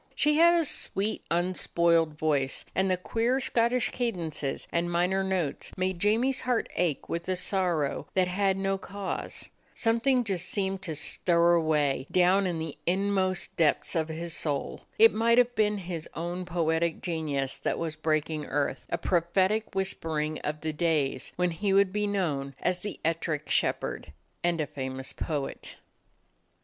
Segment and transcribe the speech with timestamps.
[0.15, 5.99] She had a sweet, unspoiled voice, and the queer Scottish cadences and minor notes made
[5.99, 9.51] Jamie's heart ache with a sorrow that had no cause.
[9.75, 12.77] Something just seemed 65 DOG HEROES OF MANY LANDS to stir away down in the
[12.87, 14.87] inmost depths of his soul.
[14.97, 19.75] It might have been his own poetic ge nius that was breaking earth; a prophetic
[19.75, 24.13] whispering of the days when he would be known as the "Ettrick Shepherd"
[24.43, 25.75] and a fa mous poet.